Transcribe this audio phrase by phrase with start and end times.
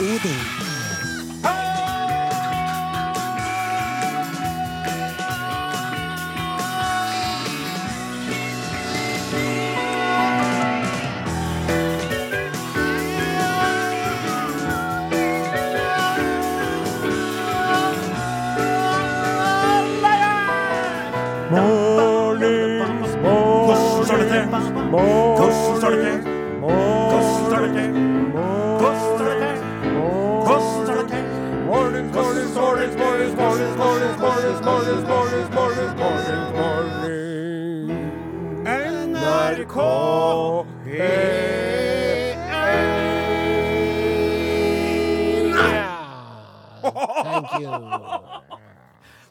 [0.00, 0.73] 屋顶。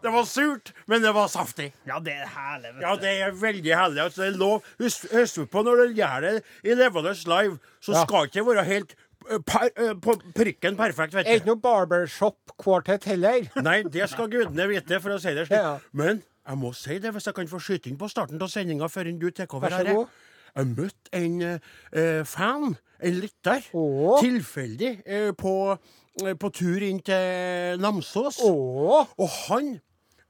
[0.04, 1.70] Det var surt, men det var saftig.
[1.88, 2.74] Ja, det er herlig.
[2.76, 4.02] vet Ja, det er veldig herlig.
[4.04, 4.66] Altså, det er lov.
[4.82, 5.06] Husk,
[5.52, 6.34] på når du gjør det
[6.64, 8.04] i levende live, så Ja.
[8.04, 8.96] skal det ikke være helt
[9.30, 13.48] eh, per, eh, på prikken perfekt, vet Er ikke noe barbershop-kvartett heller.
[13.70, 15.60] Nei, det skal gudene vite, for å si det slik.
[15.60, 15.78] Ja.
[15.94, 18.90] Men jeg må si det, hvis jeg kan få skyte inn på starten av sendinga
[18.92, 19.72] før du tar over.
[19.72, 20.08] Her.
[20.56, 24.20] Jeg møtte en uh, fan, en lytter, oh.
[24.22, 25.78] tilfeldig uh, på,
[26.24, 28.42] uh, på tur inn til Namsos.
[28.44, 29.08] Oh.
[29.18, 29.80] Og han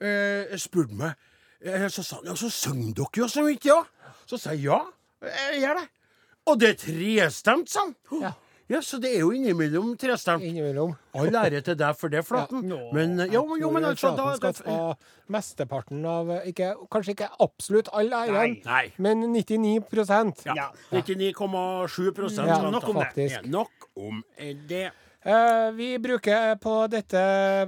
[0.03, 1.13] eh, spurte meg
[1.63, 3.81] eh, Så sa han ja, så synger dere jo så mye, ja?
[4.29, 4.79] Så sa jeg ja,
[5.23, 5.89] jeg gjør det.
[6.51, 7.95] Og det er trestemt, sa han.
[8.21, 8.33] Ja.
[8.71, 10.41] Ja, så det er jo innimellom trestemt.
[10.47, 10.93] Innimellom.
[11.19, 12.63] All ære til deg for det, Flaten.
[12.71, 12.77] Ja.
[12.95, 14.95] Men jo, men- jo, men altså da, Flaten skal ta
[15.35, 18.55] mesteparten av ikke, Kanskje ikke absolutt all æren,
[18.97, 19.83] men 99
[20.45, 20.55] Ja.
[20.55, 20.69] Ja.
[20.91, 23.15] 99,7 Ja, nok om faktisk.
[23.15, 23.31] det.
[23.31, 24.23] Ja, nok om
[24.69, 24.91] det.
[25.25, 27.21] Eh, vi bruker på dette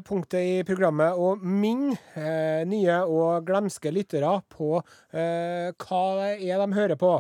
[0.03, 4.73] punktet i programmet å minne eh, nye og glemske lyttere på
[5.15, 7.13] eh, hva det er de hører på.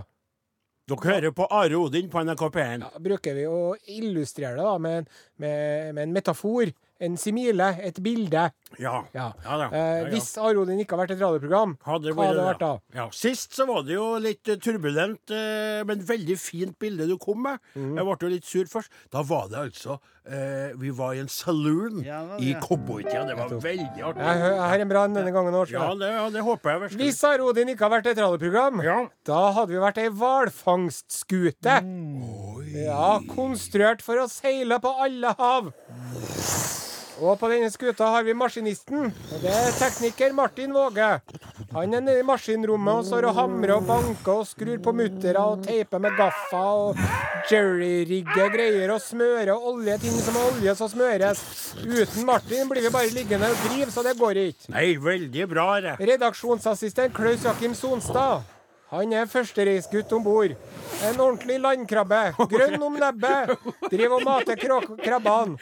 [0.85, 2.83] Dere hører på Are Odin på NRK P1.
[2.83, 5.07] Ja, bruker vi å illustrere det da, med,
[5.41, 6.69] med, med en metafor,
[7.01, 8.43] en simile, et bilde.
[8.77, 8.99] Ja.
[9.15, 9.31] Ja.
[9.39, 9.55] Ja.
[9.71, 10.11] Eh, Ja, ja.
[10.11, 12.73] Hvis Arodin ikke har vært et radioprogram, Hadde hva hadde det vært da?
[12.99, 17.15] Ja, Sist så var det jo litt eh, turbulent, eh, men veldig fint bilde du
[17.23, 17.63] kom med.
[17.73, 17.95] Mm.
[17.95, 18.93] Jeg ble jo litt sur først.
[19.15, 19.97] Da var det altså
[20.27, 22.45] eh, Vi var i en saloon Ja, det det.
[22.49, 23.25] i cowboytida.
[23.27, 24.21] Det var veldig artig.
[24.21, 25.71] jeg har en brann denne gangen òg.
[25.71, 27.05] Ja, det, ja, det håper jeg virkelig.
[27.05, 28.97] Hvis Arodin ikke har vært et radioprogram, Ja.
[29.25, 31.77] da hadde vi vært ei hvalfangstskute.
[32.75, 35.71] Ja, konstruert for å seile på alle hav.
[37.23, 39.11] Og på denne skuta har vi maskinisten.
[39.31, 41.09] Og det er tekniker Martin Våge.
[41.71, 45.43] Han er nede i maskinrommet og står og hamrer og banker og skrur på muttere
[45.43, 46.99] og teiper med gaffa og
[47.51, 51.43] jerryrigger greier og smører olje, ting som er olje som smøres.
[51.85, 54.73] Uten Martin blir vi bare liggende og drive, så det går ikke.
[54.75, 55.69] Nei, veldig bra.
[55.85, 55.95] Det.
[56.11, 58.54] Redaksjonsassistent Klaus Jakim Sonstad.
[58.91, 60.51] Han er førstereisgutt om bord.
[61.07, 62.19] En ordentlig landkrabbe.
[62.51, 63.55] Grønn om nebbet.
[63.89, 65.57] Driver og mater krabbene.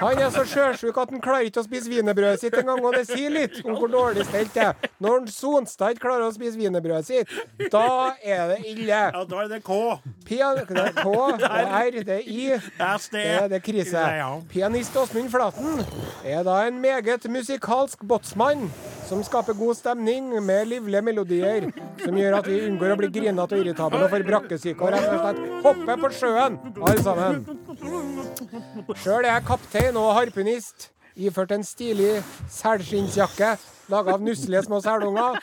[0.00, 3.04] Han er så sjøsjuk at han klarer ikke å spise wienerbrødet sitt engang, og det
[3.08, 4.90] sier litt om hvor dårlig stelt det er.
[5.02, 7.36] Når Sonstad ikke klarer å spise wienerbrødet sitt,
[7.72, 7.86] da
[8.18, 8.90] er det ille.
[8.90, 9.78] Ja, da er det K.
[10.26, 11.06] Pian det er K,
[11.42, 12.40] det er R, det er I.
[12.58, 14.06] S, er, Det, det er krise.
[14.50, 15.84] Pianist Åsmund Flaten
[16.26, 18.66] er da en meget musikalsk båtsmann
[19.12, 21.66] som skaper god stemning med livlige melodier,
[22.00, 25.10] som gjør at vi unngår å bli grinete og irritable og får brakkesyke og rett
[25.10, 27.44] og slett hoppe på sjøen, alle sammen.
[29.02, 32.14] Sjøl er jeg kaptein og harpunist, iført en stilig
[32.50, 33.56] selskinnsjakke
[33.92, 35.38] laga av nusselige små selunger,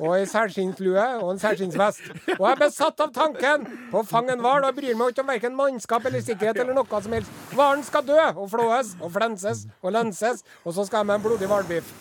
[0.00, 2.10] og ei selskinnslue og en selskinnsvest.
[2.36, 5.24] Og jeg er besatt av tanken på å fange en hval, og bryr meg ikke
[5.24, 7.42] om verken mannskap eller sikkerhet eller noe som helst.
[7.54, 11.26] Hvalen skal dø og flåes og flenses og lenses, og så skal jeg med en
[11.26, 11.92] blodig hvalbiff.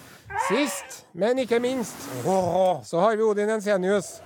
[0.48, 1.96] Sist, men ikke minst,
[2.86, 4.20] så har vi Odin Ensenius.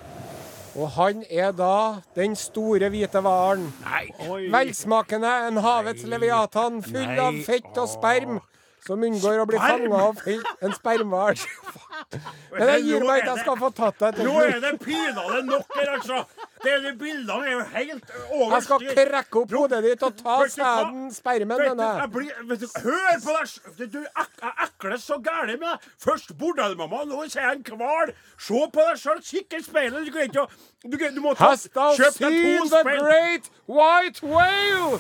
[0.73, 3.67] Og han er da den store hvite hvalen.
[3.85, 4.07] Nei.
[4.51, 7.19] Velsmakende en havets leviatan full Nei.
[7.21, 8.39] av fett og sperm.
[8.83, 11.39] Som unngår å bli fanga av en spermhval.
[12.53, 15.39] Men jeg gir meg ikke jeg skal få tatt deg til Nå er det pinadø
[15.47, 16.17] nok her, altså.
[16.63, 20.35] Det de bildene er jo helt over Jeg skal krekke opp hodet ditt og ta
[20.51, 23.87] sæden, spermen, mener jeg hør på deg!
[23.93, 25.89] Du jeg ekles så gæli med deg.
[26.03, 28.13] Først bordellmamma, nå ser jeg en hval.
[28.37, 30.07] Se på deg sjøl, kikk i speilet.
[30.07, 30.47] Du kan ikke
[30.83, 34.99] du, du må ta, thou deg to the great white whale?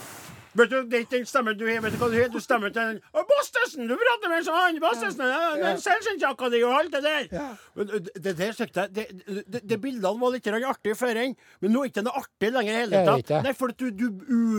[0.53, 1.79] Vet du, det er ikke den stemmen du har.
[1.81, 2.29] Vet du hva du har?
[2.33, 3.87] Du stemmer til den Å, Bastesen!
[3.89, 4.79] Du prater med en sånn han.
[4.83, 5.31] Bastesen!
[5.33, 5.47] Ja.
[5.57, 7.55] Den Selskinnjakka di og alt det der.
[7.77, 11.73] Men det, der sikta det, det, det bildene var litt artige artig før enn, men
[11.73, 13.33] nå er det ikke noe artig lenger i hele tatt.
[13.47, 14.05] Nei, for at du, du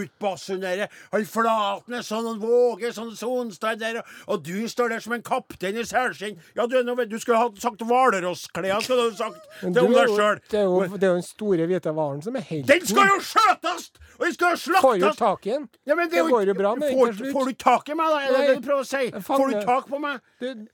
[0.02, 5.14] utbasunerer Han Flaten er sånn, han Våge sånn, Sonstad der, og, du står der som
[5.16, 6.40] en kaptein i selskinn.
[6.58, 10.42] Ja, du, du skulle ha sagt Hvalrossklær, skulle du ha sagt til det deg sjøl.
[10.50, 12.70] Det er jo den store hvite hvalen som er helten.
[12.72, 13.92] Den skal jo skjøtes!
[14.18, 15.68] Og jeg skal Får jo tak i den.
[15.86, 18.20] Ja, men Det går jo bra med får, får du tak i meg, da?
[18.22, 19.04] Er det det du prøver å si?
[19.26, 20.20] Får du tak på meg?
[20.40, 20.66] Du,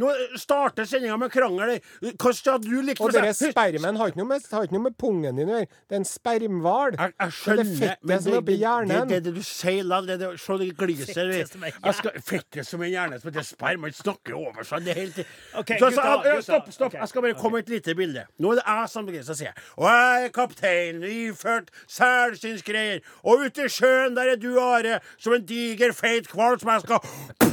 [0.00, 0.08] Nå
[0.40, 1.74] starter sendinga med krangel.
[2.16, 4.96] Hva skal du like og denne spermen har ikke noe med, har ikke noe med
[5.00, 5.68] pungen din å gjøre.
[5.90, 6.96] Det er en spermhval.
[6.96, 8.94] Jeg, jeg Det er det fettet som er oppi hjernen.
[9.10, 11.32] Det, det, det du sier, la det, det, Se det gliser.
[11.36, 11.74] Fettet som er
[12.94, 13.20] hjerne.
[13.20, 13.84] skal, fettet er sperm.
[13.84, 14.86] Man snakker over seg.
[14.86, 16.90] Det er helt Ok, så, så, gutta, ja, gutta, Stopp, stopp.
[16.92, 18.26] Okay, Jeg skal bare komme med et lite bilde.
[18.40, 23.04] Nå er det jeg som begynner å si Og jeg er kaptein, iført selskinnsgreier.
[23.28, 26.86] Og ute i sjøen der er du, Are, som en diger, feit hval som jeg
[26.86, 27.51] skal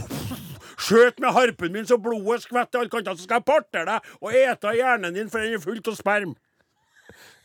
[0.79, 4.35] Skjøt med harpen min så blodet skvetter alle kanter, så skal jeg partere deg og
[4.35, 6.37] ete hjernen din, for den er fullt av sperm.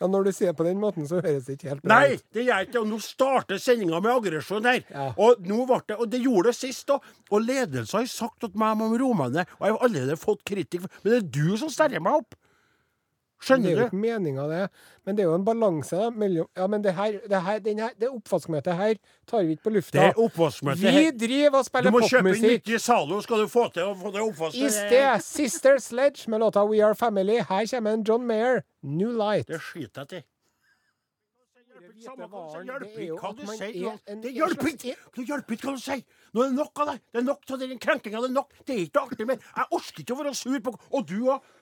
[0.00, 2.44] Ja, når du sier på den måten, så høres det ikke helt bra Nei, det
[2.46, 2.80] gjør ikke.
[2.82, 4.82] Og nå starter sendinga med aggresjon her.
[4.90, 5.06] Ja.
[5.16, 7.06] Og nå ble det, og det gjorde det sist òg.
[7.30, 10.88] Og ledelsen har sagt at meg om romane, og jeg har allerede fått kritikk.
[11.02, 12.36] Men det er du som sterrer meg opp.
[13.44, 13.84] Det er jo Skjønner du?
[13.84, 14.70] ikke meninga, det.
[15.04, 17.78] Men det er jo en balanse da, mellom Ja, men det her, det her, den
[17.84, 18.94] her det oppvaskmøtet her
[19.28, 19.98] tar vi ikke på lufta.
[19.98, 22.10] Det er oppvaskmøte Vi driver og spiller popmusikk.
[22.10, 24.60] Du må kjøpe inn nyttig Zalo, skal du få til å få det oppvasket.
[24.64, 27.40] I sted Sister Sledge med låta We Are Family.
[27.48, 29.46] Her kommer en John Mayer, New Light.
[29.48, 30.24] Det skiter jeg til.
[32.04, 33.98] Samme hva Det det hjelper er hva du sier.
[34.06, 36.02] er Det hjelper ikke Det hjelper ikke hva du sier.
[36.34, 37.00] Nå er det nok av deg!
[37.14, 38.20] Det er nok av den krenkinga.
[38.24, 38.54] Det er nok.
[38.66, 39.38] Det er ikke artig mer.
[39.56, 41.52] Jeg orker ikke å være sur på Og du òg.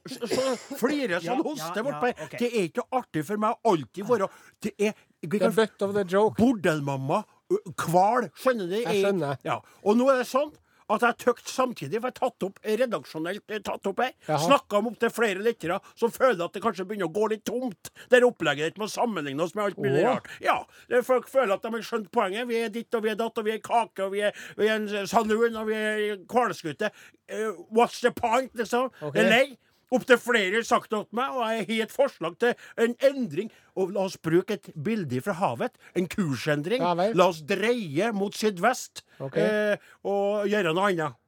[0.81, 2.13] Flirer sånn hoste bortpå.
[2.13, 2.29] ja.
[2.39, 4.29] Det er ikke artig for meg å alltid være
[4.63, 6.35] Det er The butt of the joke.
[6.41, 7.23] Bordelmamma.
[7.53, 8.31] ø, Kval.
[8.35, 8.75] Skjønner du?
[8.81, 9.37] Jeg skjønner.
[9.45, 9.61] Ja.
[9.85, 10.51] Og nå er det sånn
[10.97, 14.13] at jeg tøkt samtidig, for jeg tatt opp redaksjonelt eh, tatt opp her.
[14.27, 17.93] Snakka om opptil flere lyttere som føler at det kanskje begynner å gå litt tomt.
[18.11, 20.31] Det er opplegget ditt med å sammenligne oss med alt mulig rart.
[20.45, 20.61] Ja,
[20.91, 22.47] det Folk føler at de har skjønt poenget.
[22.49, 24.69] Vi er ditt og vi er datt, og vi er kake, og vi er, vi
[24.71, 26.93] er en saloon, og vi er hvalskute.
[27.33, 28.91] Uh, what's the point, liksom?
[29.01, 29.25] Okay.
[29.25, 29.45] Er lei.
[29.93, 33.51] Opptil flere har sagt det til meg, og jeg har et forslag til en endring.
[33.77, 35.77] Og la oss bruke et bilde fra havet.
[35.99, 36.85] En kursendring.
[36.85, 37.11] Ja.
[37.17, 39.45] La oss dreie mot sydvest okay.
[39.45, 41.19] eh, og gjøre noe annet.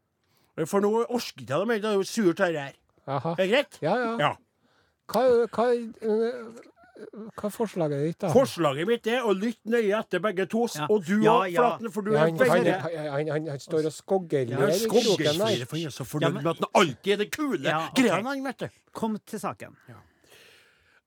[0.71, 1.83] For nå orker jeg det mer.
[1.83, 2.81] Det er jo surt, dette her.
[3.07, 3.81] Er det greit?
[3.85, 4.13] Ja, ja.
[4.21, 4.33] Ja.
[5.13, 6.63] Hva, hva, øh,
[6.95, 8.29] hva er forslaget ditt, da?
[8.31, 10.65] Forslaget mitt er å lytte nøye etter begge to.
[10.75, 10.87] Ja.
[10.89, 11.65] Og du Ja, òg, ja.
[11.65, 15.19] Flaten, for du Ja, er han, han, han, han, han står og skogger Ja, skogger
[15.19, 18.07] kroken for han er så fornøyd med at han alltid er det kule Ja, okay.
[18.07, 18.83] greiene, han, vet du.
[18.95, 19.75] Kom til saken.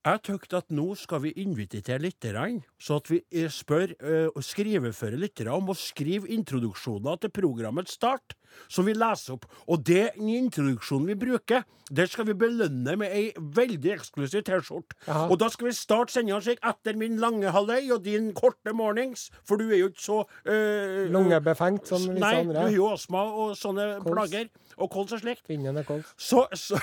[0.08, 4.44] Jeg tykte at nå skal vi invitere lytterne, så at vi eh, spør eh, og
[4.46, 8.38] skriveføre lyttere om å skrive introduksjoner til programmets start,
[8.72, 9.48] som vi leser opp.
[9.68, 14.96] Og den introduksjonen vi bruker, der skal vi belønne med ei veldig eksklusiv T-skjorte.
[15.28, 19.28] Og da skal vi starte sendinga slik etter min lange halvøy og din korte mornings,
[19.44, 22.64] for du er jo ikke så øh, Lungebefengt som visse Nei, du andre.
[22.64, 24.14] har jo astma og sånne Kols.
[24.14, 24.48] plager.
[24.78, 25.44] Og kols og slikt.
[25.50, 26.16] Kvinnen er kols.
[26.22, 26.80] Så, så,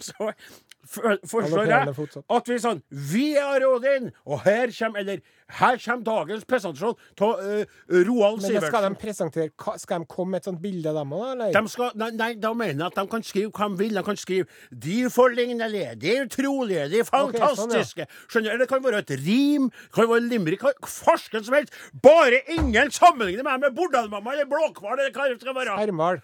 [0.00, 0.32] så
[0.86, 1.94] for- jeg
[2.30, 7.40] at vi sånn Vi er Odin, og her kommer Eller her kommer dagens presentasjon av
[8.06, 11.52] Roald Men skal de presentere Skal de komme med et sånt bilde, dem òg, eller?
[11.52, 13.94] De skal, nei, nei, da mener jeg at de kan skrive hva de vil.
[13.94, 18.06] De kan skrive 'De forlignelige', 'De utrolige', 'De fantastiske'.
[18.28, 18.58] Skjønner du?
[18.58, 21.72] Det kan være et rim, det kan være limerick, farsken som helst.
[22.02, 25.78] Bare ingen sammenligner meg med Bordalmamma eller Blåkval eller hva det skal være.
[25.78, 26.22] Hermal.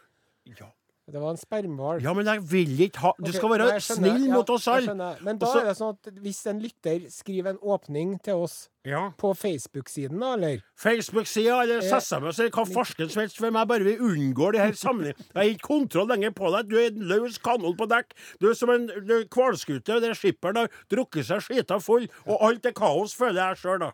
[0.59, 0.71] Ja.
[1.11, 1.99] Det var en spermhval.
[2.01, 4.13] Ja, men jeg vil ikke ha Du okay, skal være jeg skjønner.
[4.15, 5.07] snill mot oss jeg alle.
[5.27, 8.69] Men da Også, er det sånn at hvis en lytter skriver en åpning til oss
[8.87, 9.11] Ja.
[9.19, 10.63] på Facebook-siden, da, eller?
[10.79, 14.61] Facebook-sida eller Eh, SMS eller hva farsken som helst for meg, bare vi unngår det
[14.63, 15.19] her sammenhengen.
[15.35, 16.69] Jeg har ikke kontroll lenger på deg.
[16.71, 18.15] Du er en løs kanon på dekk.
[18.41, 18.87] Du er som en
[19.27, 23.81] hvalskute der skipperen har drukket seg skita full, og alt er kaos, føler jeg sjøl,
[23.81, 23.91] da.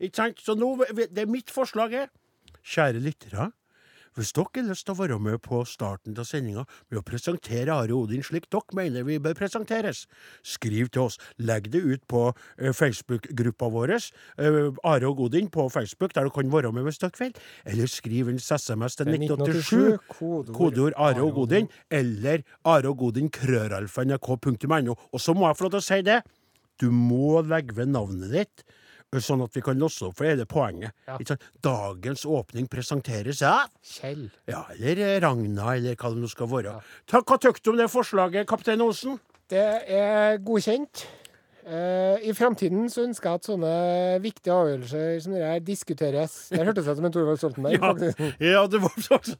[0.00, 0.38] Ikke sant?
[0.38, 2.08] Så nå, det er mitt forslag her.
[2.62, 3.50] Kjære lyttere.
[4.14, 7.74] Hvis dere har lyst til å være med på starten av sendinga med å presentere
[7.74, 10.04] Are Odin slik dere mener vi bør presenteres,
[10.46, 11.18] skriv til oss.
[11.42, 16.34] Legg det ut på eh, Facebook-gruppa vår, eh, Are og Odin på Facebook, der dere
[16.34, 17.34] kan være med hvis dere vil.
[17.66, 23.32] Eller skriv en SMS til 1987, kodeord, kodeord Are og Odin, eller Are og Odin
[23.34, 24.96] krøralfa.nrk.no.
[25.10, 26.22] Og så må jeg få lov til å si det.
[26.82, 28.64] Du må legge ved navnet ditt,
[29.22, 30.94] sånn at vi kan låse opp, for det er det poenget.
[31.06, 31.36] Ja.
[31.62, 34.30] Dagens åpning presenteres av Kjell.
[34.50, 36.74] ja, eller eh, Ragna, eller hva det nå skal være.
[37.12, 37.20] Ja.
[37.20, 39.20] hva tykker du om det forslaget, kaptein Osen?
[39.52, 41.06] Det er godkjent.
[41.64, 43.68] Eh, I framtiden så ønsker jeg at sånne
[44.20, 46.34] viktige avgjørelser som det her diskuteres.
[46.52, 47.78] Det hørtes ut som en Thorvald Stoltenberg.
[47.80, 48.20] Ja, faktisk.
[48.44, 49.38] ja, det var sånn.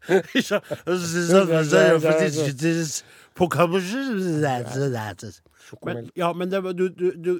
[5.85, 7.31] Men, Ja, men det, du, du, du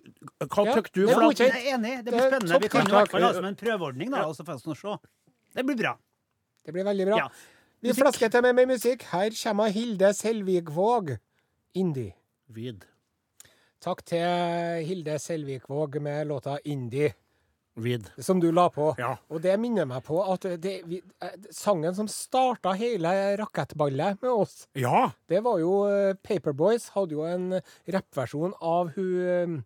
[0.45, 1.03] Hva Ja, du?
[1.07, 1.49] det for.
[1.49, 1.97] Jeg er enig.
[2.05, 2.63] Det Det blir spennende.
[2.65, 4.97] Vi kan i hvert fall ha som en prøveordning, da, og så får vi se.
[5.57, 5.97] Det blir bra.
[6.65, 7.25] Det blir veldig bra.
[7.25, 7.29] Ja.
[7.85, 9.05] Vi flasker til med mer musikk.
[9.13, 11.17] Her kommer Hilde Selvikvåg.
[11.75, 12.13] Indie.
[12.49, 12.85] Vid.
[13.85, 17.13] Takk til Hilde Selvikvåg med låta 'Indie'.
[17.77, 18.07] Reed.
[18.23, 18.93] som du la på.
[18.99, 19.17] Ja.
[19.29, 24.31] Og det minner meg på at det, vi, eh, sangen som starta hele rakettballet med
[24.31, 25.11] oss, Ja.
[25.29, 29.63] det var jo eh, Paperboys hadde jo en rappversjon av hun eh,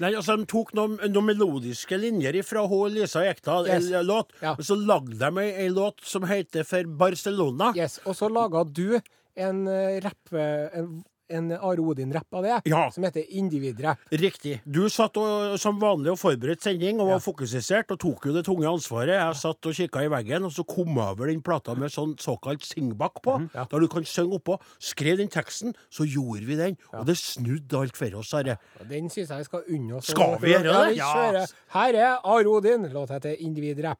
[0.00, 2.88] Nei, altså De tok noen, noen melodiske linjer fra H.
[2.88, 3.90] Lisa Ekdal, Yes.
[3.90, 4.52] en låt, Ja.
[4.52, 7.72] og så lagde de ei, ei låt som heter For Barcelona.
[7.76, 9.00] Yes, og så laga du
[9.36, 12.90] en en, en Are Odin-rapp av det, Ja.
[12.90, 13.98] som heter Individrapp.
[14.12, 14.60] Riktig.
[14.68, 18.44] Du satt og, som vanlig og forberedte sending og var fokusert og tok jo det
[18.46, 19.16] tunge ansvaret.
[19.16, 22.14] Jeg satt og kikka i veggen, og så kom jeg over den plata med sånn
[22.20, 23.38] såkalt singback på.
[23.40, 23.50] Mhm.
[23.54, 23.64] Ja.
[23.70, 24.58] Der du kan synge oppå.
[24.78, 26.76] Skrev den teksten, så gjorde vi den.
[26.92, 28.58] Og det snudde alt for oss, Are.
[28.88, 30.06] Den syns jeg skal unne oss.
[30.12, 30.96] Skal vi gjøre det?
[30.96, 31.46] Ja.
[31.72, 32.88] Her er Are Odin.
[32.92, 33.98] låta heter Individrapp.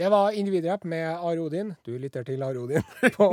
[0.00, 1.74] Det var Individrapp med Are Odin.
[1.84, 2.80] Du lytter til Are Odin
[3.18, 3.26] på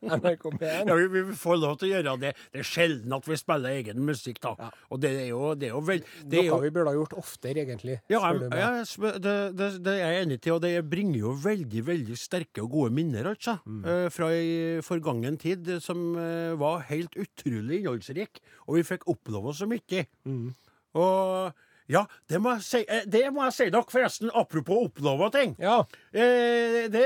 [0.00, 0.88] NRK P1.
[0.88, 2.30] Ja, vi, vi får lov til å gjøre det.
[2.54, 4.54] Det er sjelden at vi spiller egen musikk, da.
[4.56, 4.68] Ja.
[4.88, 7.12] Og det er jo, det er jo vel det er jo, vi burde ha gjort
[7.20, 7.98] oftere, egentlig.
[8.08, 11.84] Ja, jeg, jeg det, det, det er jeg enig til, og det bringer jo veldig
[11.92, 13.82] veldig sterke og gode minner altså, Mm.
[13.84, 19.04] eh, fra ei forgangen tid eh, som eh, var helt utrolig innholdsrik, og vi fikk
[19.12, 20.06] oppleve så mye.
[20.24, 20.54] Mm.
[20.96, 21.52] Og
[21.88, 25.54] ja, det må, jeg si, eh, det må jeg si dere, forresten, apropos oppleve ting.
[25.62, 25.78] Ja.
[26.12, 27.04] Eh, det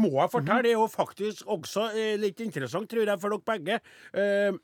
[0.00, 0.62] må jeg fortelle.
[0.64, 3.82] Det er jo faktisk også eh, litt interessant, tror jeg, for dere begge.
[4.16, 4.62] Eh,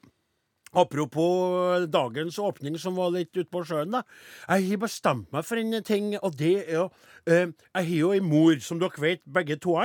[0.77, 3.95] Apropos dagens åpning som var litt ute på sjøen.
[3.95, 4.03] da.
[4.49, 6.83] Jeg har bestemt meg for en ting, og det er jo
[7.27, 9.79] eh, Jeg har jo ei mor, som dere vet, begge to.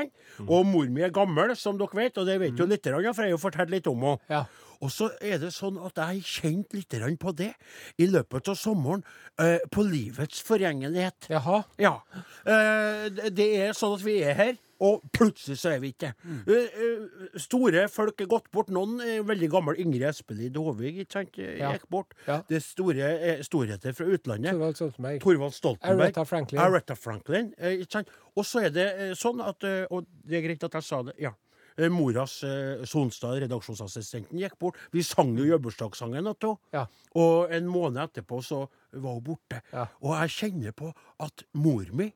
[0.48, 3.16] Og mor mi er gammel, som dere vet, og det vet jo litt, for jeg
[3.16, 4.20] har jo fortalt litt om henne.
[4.30, 4.44] Ja.
[4.84, 6.90] Og så er det sånn at jeg har kjent litt
[7.24, 7.54] på det
[7.98, 9.04] i løpet av sommeren.
[9.40, 11.30] eh, på livets forgjengelighet.
[11.30, 11.64] Jaha.
[11.80, 12.02] Ja.
[12.46, 16.14] Eh, det- det er sånn at vi er her, og plutselig så er vi ikke.
[16.48, 18.68] Eh, eh, store folk er gått bort.
[18.70, 19.76] Noen er veldig gammel.
[19.80, 21.72] Ingrid Espelid Håvig ikke sant, eh, Ja.
[21.72, 22.14] gikk bort.
[22.28, 22.42] Ja.
[22.48, 24.52] Det er store eh, storheter fra utlandet.
[24.52, 25.22] Thorvald Stoltenberg.
[25.22, 26.12] Torvald Stoltenberg.
[26.14, 26.60] Aretha Franklin.
[26.60, 27.54] Aretha Franklin.
[27.58, 28.08] ikke sant?
[28.36, 31.14] Og så er det sånn at Og det er greit at jeg sa det.
[31.20, 31.32] ja.
[31.78, 34.80] Eh, Moras eh, Sonstad, redaksjonsassistenten, gikk bort.
[34.94, 36.74] Vi sang jo jubileumsdagssangen til henne.
[36.76, 36.88] Ja.
[37.20, 39.62] Og en måned etterpå så var hun borte.
[39.74, 39.88] Ja.
[40.02, 40.92] Og jeg kjenner på
[41.24, 42.12] at mor mi,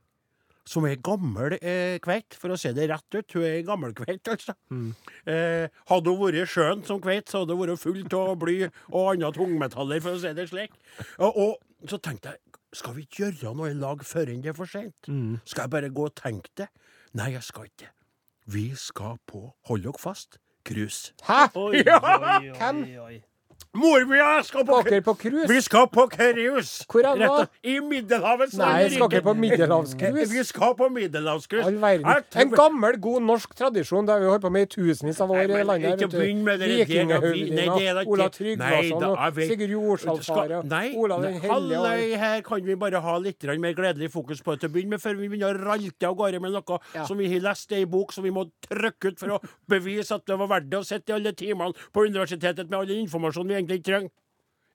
[0.67, 4.27] som er gammel eh, kveit, for å si det rett ut, hun er gammel kveit,
[4.27, 4.55] altså.
[4.73, 4.89] Mm.
[5.31, 9.13] Eh, hadde hun vært skjønt som kveit, så hadde hun vært full av bly og
[9.13, 10.75] andre tungmetaller, for å si det slik.
[11.23, 12.43] Og, og så tenkte jeg,
[12.75, 15.07] skal vi ikke gjøre noe i lag før det er for sent?
[15.07, 15.37] Mm.
[15.47, 16.67] Skal jeg bare gå og tenke det?
[17.17, 17.93] Nei, jeg skal ikke.
[18.49, 20.37] Vi skal på, hold dere fast,
[20.67, 21.13] cruise.
[21.27, 21.33] Hæ?
[21.55, 21.97] Oi, Ja!
[21.99, 23.21] oi, oi, oi.
[23.73, 25.47] Mor mi skal på Skal på cruise?
[25.53, 26.85] Vi skal på cruise!
[26.89, 28.53] Hvor er det I Middelhavet.
[28.57, 30.31] Nei, skal ikke på middelhavscruise?
[30.31, 31.67] Vi skal på middelhavscruise.
[32.41, 34.07] En gammel, god norsk tradisjon.
[34.07, 36.01] Det har vi holdt på med i tusenvis av år i landet.
[36.01, 40.63] ikke begynn med det ikke- Ola Tryggvason og Sigurd Jorsalfare.
[40.65, 42.17] Nei, Ola den hellige.
[42.17, 45.01] her kan vi bare ha litt mer gledelig fokus på det til å begynne med,
[45.01, 48.11] før vi begynner å ralte av gårde med noe som vi har lest i bok
[48.13, 51.09] som vi må trykke ut for å bevise at det var verdt det å sitte
[51.09, 54.13] i alle timene på universitetet med all informasjonen vi egentlig ikke trenger.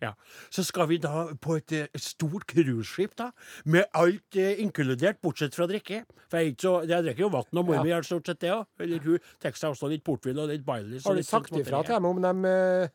[0.03, 0.11] Ja.
[0.51, 3.29] Så skal vi da på et, et stort cruiseskip, da,
[3.71, 6.01] med alt eh, inkludert, bortsett fra drikke.
[6.27, 7.85] For jeg, så, jeg drikker jo vann, og mor Ja.
[7.87, 8.65] mi gjør stort sett det òg.
[8.83, 11.07] Eller hun tar seg også litt portvin og litt Baileys.
[11.07, 12.89] Har du sagt ifra til dem om dem eh,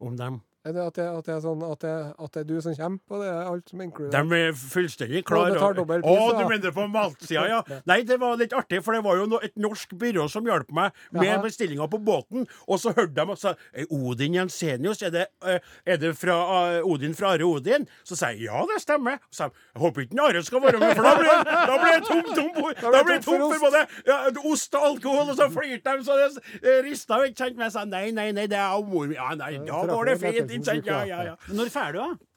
[0.00, 0.40] Om dem.
[0.68, 1.94] Er det at, det, at, det er sånn, at, det,
[2.24, 3.30] at det er du som kommer på det?
[3.52, 4.14] Alt som er inkludert?
[4.30, 7.60] De er fullstendig Og klar det Å, pris, du mener på matsida, ja.
[7.88, 10.96] Nei, det var litt artig, for det var jo et norsk byrå som hjalp meg
[11.16, 11.42] med Jaha.
[11.44, 12.46] bestillinga på båten.
[12.66, 16.38] Og så hørte de at sa, «Er Odin Jensenius, er det, er det fra
[16.78, 17.86] uh, Odin fra Are Odin?
[18.06, 19.20] Så sa jeg ja, det stemmer.
[19.30, 21.94] Så sa jeg, jeg håper ikke Are skal være med, for da blir da blir
[21.94, 24.18] det tomt tom, tom, tom, det tomt for både ja,
[24.50, 27.74] ost og alkohol, og så flirte de så det rista og Ikke kjente Men jeg
[27.74, 29.16] sa nei, nei, nei, det er mor mi.
[29.18, 30.52] Ja, nei, da går det fint.
[30.58, 30.90] Ikke?
[30.90, 31.34] Ja, ja, ja.
[31.48, 32.27] Når er ferdig, da?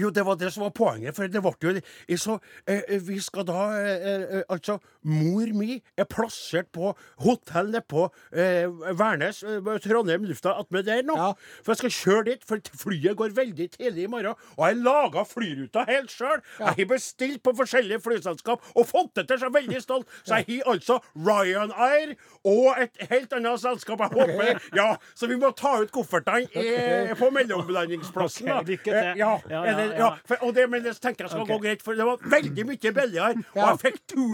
[0.00, 3.18] Jo, det var det som var poenget, for det ble jo så eh, eh, Vi
[3.22, 8.66] skal da eh, eh, Altså, mor mi er plassert på hotell nede på eh,
[8.98, 11.16] Værnes, eh, Trondheim lufta, attmed der nå.
[11.16, 11.32] Ja.
[11.64, 14.34] For jeg skal kjøre dit, for flyet går veldig tidlig i morgen.
[14.56, 16.42] Og jeg laga flyruta helt sjøl.
[16.58, 20.16] Jeg har bestilt på forskjellige flyselskap og fått det til, så jeg er veldig stolt.
[20.22, 24.04] Så jeg har altså Ryanair og et helt annet selskap.
[24.04, 27.14] Jeg håper Ja, så vi må ta ut koffertene okay.
[27.18, 28.50] på mellomlandingsplassen.
[28.50, 29.02] Okay, lykke til.
[29.02, 30.10] Eh, Ja, Ja, ja, ja.
[30.26, 31.54] For, og det, men det tenker jeg skal okay.
[31.54, 33.46] gå greit, for det var veldig mye billigere.
[33.54, 34.28] Og jeg fikk to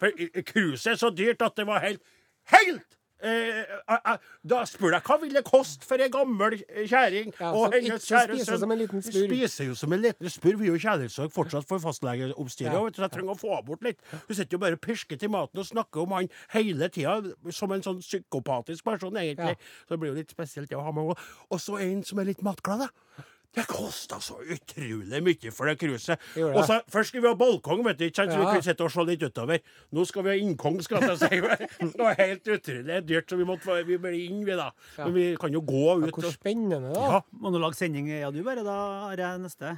[0.00, 2.02] For eh, cruiset er så dyrt at det var helt
[2.46, 2.96] Helt!
[3.24, 7.48] Eh, eh, eh, da spør jeg hva vil det koste for ei gammel kjerring Ja,
[7.48, 8.58] og hennes kjære sønn?
[8.60, 9.30] som en liten spurv.
[9.32, 10.60] Spiser jo som en liten spurv.
[10.60, 12.74] Vi er jo kjærlighetssorg fortsatt for fastlegeoppstyret.
[12.76, 12.82] Ja.
[12.84, 14.04] vet du, Så jeg trenger å få bort litt.
[14.12, 17.16] Hun sitter jo bare og pirker til maten og snakker om han hele tida,
[17.50, 19.56] som en sånn psykopatisk person, egentlig.
[19.56, 19.72] Ja.
[19.88, 21.26] Så det blir jo litt spesielt å ha med henne.
[21.48, 23.24] Og så en som er litt matglad, da.
[23.54, 26.20] Det kosta så utrolig mye for det cruiset.
[26.42, 28.84] Og så Først skulle vi ha balkong, vet du, ikke sant, så vi kunne sitte
[28.84, 29.62] og se litt utover.
[29.96, 31.40] Nå skal vi ha innkong skal jeg si.
[31.96, 34.70] Det var helt utrolig Det er dyrt, så vi måtte vi ble inn, vi, da.
[34.98, 36.14] Men vi kan jo gå Ja, ut.
[36.18, 37.06] hvor spennende, da.
[37.16, 38.76] Ja, Må du lage sending, ja du bare, da,
[39.12, 39.76] Are, neste?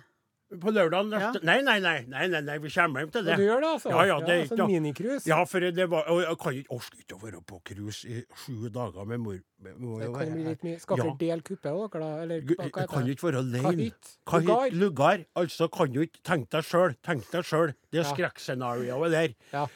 [0.48, 1.44] På lørdag neste Ja.
[1.44, 3.32] nei, nei, nei, nei, nei, nei, vi kommer hjem til det.
[3.34, 3.90] Og du gjør det, altså?
[3.90, 5.26] Ja, ja, det er altså sånn minicruise.
[5.28, 8.24] Ja, for det var Og jeg kan ikke orke ikke å være på cruise i
[8.44, 9.38] sju dager med mor.
[9.60, 10.80] med- mor Det kan bli litt mye.
[10.80, 11.14] Skal Ja.
[11.18, 12.22] dele kuppe òg, dere, da?
[12.22, 13.16] Eller hva heter kan det?
[13.18, 13.62] ikke være alene.
[13.62, 14.16] Kahytt?
[14.26, 15.24] Kahytt, Lugar?
[15.36, 16.96] Altså, kan du ikke Tenk deg sjøl.
[17.02, 17.74] Tenk deg sjøl.
[17.90, 18.14] Det Ja.
[18.14, 19.34] skrekkscenarioet der.
[19.52, 19.66] Ja.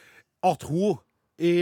[0.43, 0.97] At hun
[1.43, 1.53] i,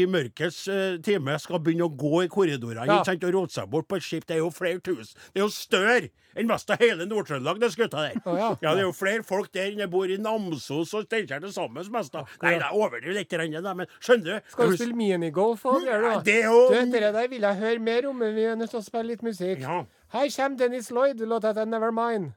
[0.00, 3.00] i mørkets uh, time skal begynne å gå i korridorene Ja.
[3.02, 4.26] og rote seg bort på et skip.
[4.26, 5.14] Det er jo flere tusen.
[5.32, 8.18] Det er jo større enn mest av hele Nord-Trøndelag, den skuta der.
[8.24, 8.50] Oh, ja.
[8.62, 11.86] det er jo flere folk der enn det bor i Namsos og Steinkjer til sammen.
[11.94, 12.30] Mest av.
[12.42, 14.50] Nei, det overdriver litt, da, men skjønner du?
[14.52, 16.10] Skal du spille minigolf òg, gjør du?
[16.28, 18.70] Det er jo Du, dette der vil jeg høre mer om, men vi er nødt
[18.74, 19.62] til å spille litt musikk.
[19.64, 19.82] Ja.
[20.14, 22.32] Her kommer Dennis Lloyd, låta heter Nevermind.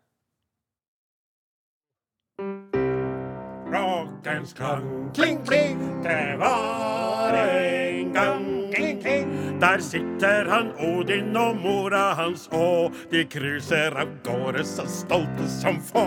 [3.71, 6.03] Rockens klang, Kling, kling!
[6.03, 8.71] det var en gang.
[8.73, 9.59] Kling, kling!
[9.61, 15.79] Der sitter han Odin og mora hans, og de cruiser av gårde så stolte som
[15.87, 16.03] få.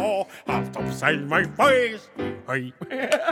[0.48, 2.10] Halvt opp seil my voice,
[2.52, 2.66] Oi.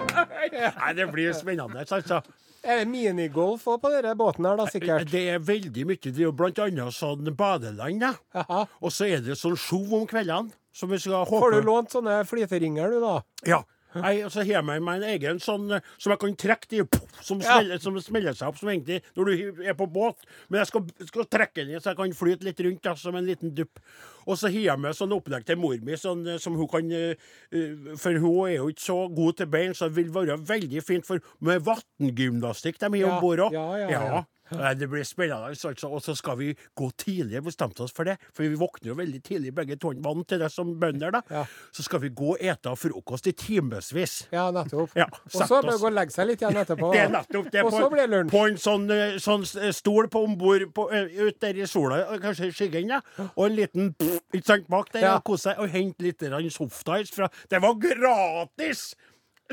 [0.79, 2.23] Nei, det blir spennende, altså.
[2.63, 5.11] Er det minigolf òg på denne båten her, da, sikkert?
[5.13, 6.01] Det er veldig mye.
[6.07, 8.65] Det er jo blant annet sånn badeland, da.
[8.81, 11.93] Og så er det sånn show om kveldene, som vi skal håpe Får du lånt
[11.93, 13.17] sånne flyteringer, du, da?
[13.45, 13.61] Ja.
[14.01, 16.81] Nei, og så har jeg meg en egen sånn eh, som jeg kan trekke de
[17.21, 20.25] som, smeller, som smeller seg opp som egentlig når du er på båt.
[20.49, 23.19] Men jeg skal, skal trekke den i så jeg kan flyte litt rundt da, som
[23.19, 23.83] en liten dupp.
[24.25, 26.93] Og så har jeg med sånn opplegg til mor mi sånn, eh, som hun kan
[26.95, 27.33] eh,
[27.99, 31.09] For hun er jo ikke så god til bein, så det vil være veldig fint
[31.09, 33.59] for med vanngymnastikk de har om bord òg.
[33.59, 34.23] ja, ja, ja.
[34.79, 35.53] Det blir spennende.
[35.53, 35.89] altså.
[35.89, 38.19] Og så skal vi gå tidlig, bestemte oss for det.
[38.35, 39.93] For vi våkner jo veldig tidlig, begge to.
[40.03, 41.23] Vant til det som bønder, da.
[41.31, 41.45] Ja.
[41.73, 44.27] Så skal vi gå og ete frokost i timevis.
[44.33, 44.97] Ja, nettopp.
[44.99, 46.93] Ja, og så bør gå og legge seg litt igjen etterpå.
[46.95, 47.65] Det er nettopp det.
[47.67, 48.33] Og så blir det lunsj.
[48.33, 52.51] på en sånn, eh, sånn stol på om bord ut der i sola, eh, kanskje
[52.51, 53.01] i skyggen, ja.
[53.33, 55.17] og en liten pff, bak der, Ja.
[55.17, 56.21] og kose seg og hente litt
[56.53, 58.95] softice fra Det var gratis!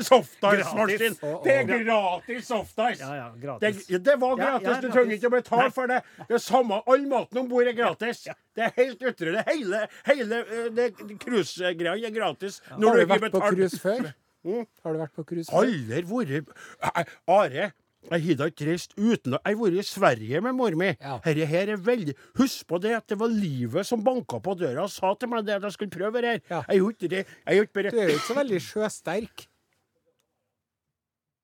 [0.06, 1.16] Softice-maskin!
[1.44, 3.00] Det er gratis softice!
[3.00, 3.90] Ja, ja, Det, gratis.
[3.90, 4.94] ja, det var gratis, ja, du gratis.
[4.94, 6.00] trenger ikke å betale for det.
[6.28, 8.24] Det er samme, All maten om bord er gratis.
[8.56, 9.44] Det er helt utrolig.
[9.50, 10.88] Hele, hele eh, det
[11.22, 12.60] cruisegreia er gratis.
[12.70, 14.10] Har du ikke vært på cruise før?
[14.46, 14.64] Mm.
[14.84, 15.68] Har du vært på cruise før?
[15.68, 17.70] Aldri vært Are,
[18.08, 20.88] jeg har da ikke reist uten Jeg har vært i Sverige med mor mi.
[20.96, 21.18] Ja.
[21.24, 24.86] Herre her er veldig Husk på det at det var livet som banka på døra
[24.86, 26.40] og sa til meg det at jeg skulle prøve det her.
[26.48, 26.62] Ja.
[26.70, 27.22] Jeg gjorde ikke det.
[27.44, 29.46] Jeg gjorde bare Du er jo ikke så veldig sjøsterk.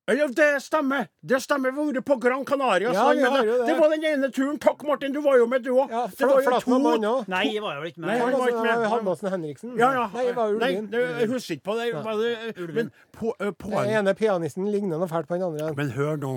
[0.07, 1.07] Ja, det stemmer.
[1.19, 1.73] Det stemmer.
[1.75, 2.93] Vi har vært på Gran Canaria.
[2.95, 3.55] Ja, sånn, det.
[3.67, 4.55] det var den ene turen.
[4.63, 5.11] Takk, Martin.
[5.11, 5.91] Du var jo med, du òg.
[5.91, 7.15] Ja, det var jo to.
[7.27, 8.21] Nei, jeg var jo ikke Nei, med.
[8.23, 8.85] han var ikke med.
[8.93, 9.73] Halvorsen Henriksen.
[9.75, 10.05] ja, ja.
[10.13, 11.89] Nei, jeg var Nei, det, jeg husker ikke på det.
[12.07, 15.73] Var men på, eh, Den ene pianisten ligner noe fælt på den andre.
[15.75, 16.33] Men hør nå.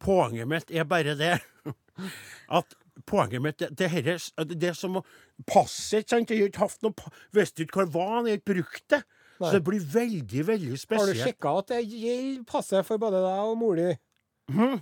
[0.00, 1.34] Poenget mitt er bare det
[2.58, 4.96] at Poenget mitt det, det, her, er- det som
[5.46, 6.30] Passet, sant?
[6.32, 9.02] Jeg har ikke hatt noe Visste ikke det var, jeg har ikke brukt det.
[9.40, 11.00] Så det blir veldig, veldig spesielt.
[11.00, 13.88] Har du sjekka at det passet for både deg og mor di?
[14.50, 14.80] Mm.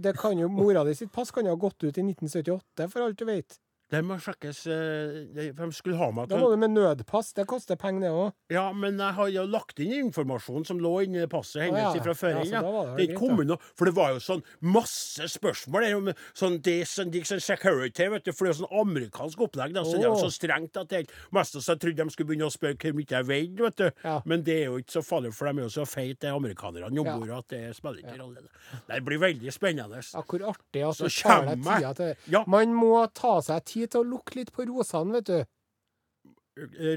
[0.00, 3.04] Det kan jo, Mora di sitt pass kan jo ha gått ut i 1978, for
[3.04, 3.58] alt du vet.
[3.94, 7.32] Det må sjekkes eh, De skulle ha meg Da må du med nødpass.
[7.36, 8.34] Det koster penger, det òg.
[8.52, 12.02] Ja, men jeg har jo lagt inn informasjon som lå inni passet hennes ah, ja.
[12.04, 12.40] fra før.
[12.42, 16.10] Ja, det det ikke kommet noe For det var jo sånn masse spørsmål der om
[16.36, 18.32] sånn this and security, vet du.
[18.32, 19.84] For det er jo sånn amerikansk opplegg, da.
[19.86, 22.54] Så det er jo så strengt at jeg mest av trodde de skulle begynne å
[22.54, 23.86] spørre hvor mye jeg veide, vet du.
[24.04, 24.16] Ja.
[24.28, 27.10] Men det er jo ikke så farlig, for de er jo så feite, amerikanerne om
[27.10, 28.44] bord, at det spiller ikke rolle.
[28.88, 29.00] det.
[29.04, 30.02] Blir veldig spennende.
[30.14, 32.40] Ja, hvor artig at Så du tar deg tida til.
[32.50, 35.40] Man må ta seg tid til å lukte litt på rosene, vet du.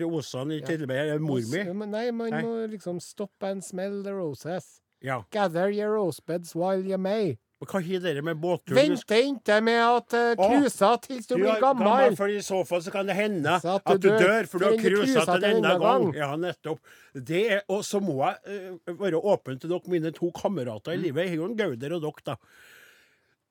[0.03, 1.63] Rosene i tillegg er mor mi.
[1.87, 2.43] Nei, man Nei.
[2.45, 4.77] må liksom stop and smell the roses.
[5.01, 5.23] Ja.
[5.31, 7.37] Gather your rosebeds while you may.
[7.57, 8.77] Hva har dere med båtturen?
[8.77, 11.87] Vente ikke med at uh, Å, cruisa til du blir gammel.
[11.87, 12.17] gammel.
[12.19, 14.77] For i så fall så kan det hende at, at du dør, for du har
[14.77, 15.81] cruisa til denne gang.
[15.81, 16.11] gang.
[16.13, 16.93] Ja, nettopp.
[17.17, 21.01] Det er, og så må jeg uh, være åpen til dere, mine to kamerater i
[21.07, 21.25] livet.
[21.25, 22.37] Jeg har jo en Gauder og dere, da.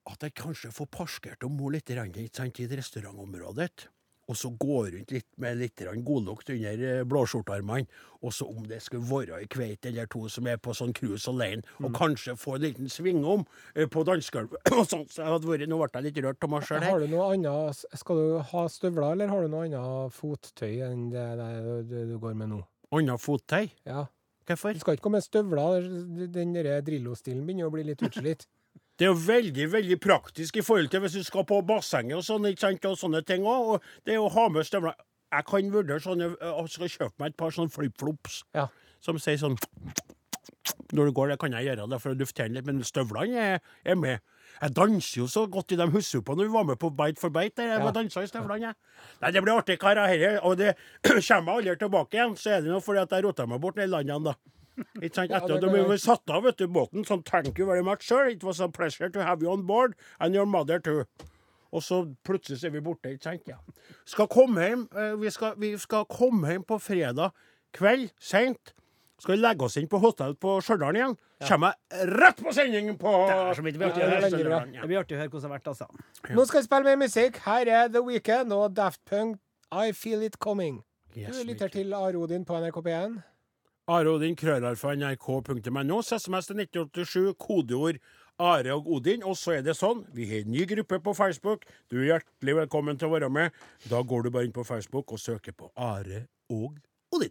[0.06, 3.88] At jeg kanskje får parkert om må litt ikke sant, i restaurantområdet.
[4.26, 7.86] Og så gå rundt litt med litt godlukt under eh, blåskjortearmene.
[8.26, 11.30] Og så om det skulle være ei kveit eller to som er på sånn cruise
[11.30, 13.44] alene, og kanskje få en liten svingom
[13.76, 14.66] eh, på dansegulvet.
[14.90, 16.90] sånn, så jeg hadde vært, Nå ble jeg litt rørt av meg sjøl her.
[16.90, 21.08] Har du noe annet Skal du ha støvler, eller har du noe annet fottøy enn
[21.14, 21.48] det det
[21.86, 22.60] du, du går med nå?
[22.98, 23.70] Annet fottøy?
[23.86, 24.08] Ja.
[24.46, 24.74] Hvorfor?
[24.74, 25.86] Du skal ikke gå med støvler.
[26.34, 28.46] Den der Drillo-stilen begynner å bli litt utslitt.
[28.96, 32.24] Det er jo veldig veldig praktisk i forhold til hvis du skal på bassenget og
[32.24, 33.74] sånn, ikke sant, og sånne ting òg.
[33.76, 34.94] Og det er å ha med støvler.
[35.32, 38.68] jeg kan vurdere sånne Jeg skal kjøpe meg et par sånne flipflops Ja.
[39.00, 39.58] som sier sånn
[40.94, 43.60] Når du går, det kan jeg gjøre det for å lufte litt, men støvlene er,
[43.84, 44.20] er med.
[44.62, 45.86] Jeg danser jo så godt i de
[46.22, 47.56] på når vi var med på Bite for bite.
[47.56, 47.90] der Jeg Ja.
[47.92, 48.60] dansa i støvlene.
[48.60, 48.74] jeg.
[49.20, 50.40] Nei, det blir artig, karer.
[50.44, 53.46] Og det kommer jeg aldri tilbake igjen, så er det nå fordi at jeg rota
[53.46, 54.34] meg bort i landene, da.
[55.00, 55.30] Ikke sant?
[55.36, 58.28] Etter at de ble satt av vet du, båten, sånn thank you very much, sir.
[58.28, 61.04] It was a pleasure to have you on board, and your mother too.
[61.72, 63.48] Og så plutselig er vi borte, ikke sant?
[63.50, 63.56] Ja.
[64.06, 67.32] Skal komme hjem, eh, vi, skal, vi skal komme hjem på fredag
[67.76, 68.72] kveld, seint.
[69.18, 71.14] Skal vi legge oss inn på hotell på Stjørdal igjen.
[71.48, 74.58] Kommer jeg rett på sending på Det blir artig å Ja, høre.
[74.74, 74.84] ja.
[74.84, 75.86] Hvordan det har vært, altså.
[76.36, 77.38] Nå skal vi spille mer musikk.
[77.44, 79.38] Her er The Weekend og Daft Punk
[79.72, 80.82] I Feel It Coming.
[81.16, 83.16] Yes, Du lytter til Are Odin på NRK P1.
[83.86, 85.98] Are Odin, krøllalfa, nrk.no.
[86.02, 88.00] SMS til 1987, kodeord
[88.42, 89.22] Are og Odin.
[89.22, 91.62] Og så er det sånn, vi har en ny gruppe på Facebook.
[91.86, 93.54] Du er hjertelig velkommen til å være med.
[93.86, 96.80] Da går du bare inn på Facebook og søker på Are og
[97.14, 97.30] Odin.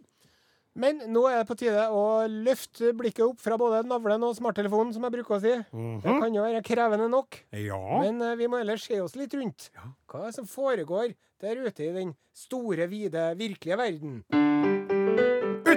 [0.80, 4.96] Men nå er det på tide å løfte blikket opp fra både navlen og smarttelefonen,
[4.96, 5.54] som jeg bruker å si.
[5.60, 7.36] Det kan jo være krevende nok.
[7.52, 7.82] Ja.
[8.00, 9.68] Men eh, vi må ellers se oss litt rundt.
[10.08, 11.12] Hva er det som foregår
[11.44, 14.75] der ute i den store, vide, virkelige verden?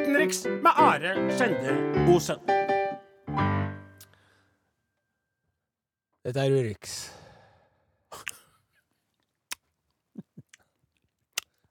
[0.10, 1.74] Utenriks med Are Skjende
[2.10, 2.40] Osen.
[6.26, 7.19] Dette er Urix.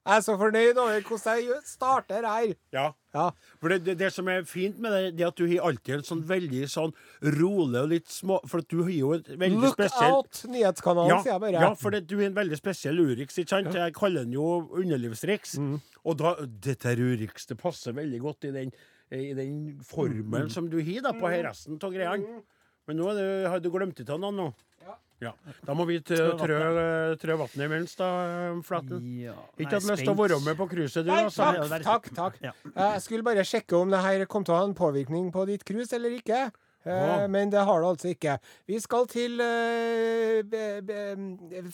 [0.09, 2.53] Jeg er så fornøyd over hvordan jeg starter her.
[2.73, 2.87] Ja.
[3.13, 3.27] Ja.
[3.61, 5.95] For det, det, det som er fint med det, det er at du har alltid
[5.95, 6.91] en sånn veldig sånn
[7.39, 11.09] rolig og litt små For at du har jo et veldig Look spesiell out, nyhetskanalen,
[11.15, 11.63] ja, sier jeg bare.
[11.65, 13.71] ja, for det, du har en veldig spesiell Urix, ikke sant?
[13.73, 14.45] Jeg kaller den jo
[14.77, 15.57] underlivsriks.
[15.57, 15.79] Mm.
[16.05, 16.35] Og da,
[16.69, 18.71] dette Urix, det passer veldig godt i den,
[19.11, 19.57] i den
[19.89, 20.53] formelen Mm.
[20.53, 22.41] som du har da, på resten av greiene.
[22.89, 24.49] Men nå er det, har du glemt ut av noen nå.
[25.19, 25.33] Ja.
[25.67, 26.57] Da må vi trø, trø,
[27.19, 28.07] trø vannet imens, da,
[28.63, 29.01] Flaten.
[29.19, 31.49] Ja, Ikke hatt lyst til å være med på cruiset, du, Nei, altså.
[31.59, 32.37] takk, takk, takk.
[32.45, 32.53] Ja.
[32.71, 35.65] Jeg skulle bare sjekke om det her kom til å ha en påvirkning på ditt
[35.67, 36.45] cruise eller ikke.
[36.87, 37.27] Eh, Ja.
[37.27, 38.37] Men det har det altså ikke.
[38.71, 40.39] Vi skal til eh,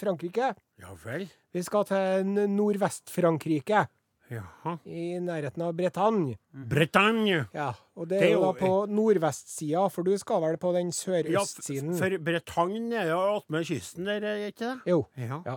[0.02, 0.50] Frankrike.
[0.82, 1.28] Ja vel.
[1.54, 2.26] Vi skal til
[2.56, 3.86] Nordvest-Frankrike,
[4.32, 4.78] Jaha.
[4.90, 6.38] i nærheten av Bretagne.
[6.70, 7.44] Bretagne.
[7.54, 10.88] Ja, og det Det er jo da på nordvestsida, for du skal vel på den
[10.90, 11.98] Ja, sørøstsiden?
[11.98, 14.80] for Bretagne er jo attmed kysten der, er ikke det?
[14.88, 15.06] Jo.
[15.18, 15.42] Ja.
[15.46, 15.56] Ja.